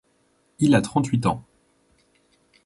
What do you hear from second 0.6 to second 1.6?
a trente-huit ans.